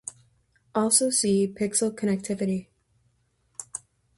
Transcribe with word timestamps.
Also 0.73 1.11
see 1.11 1.47
pixel 1.47 1.91
connectivity. 1.91 2.69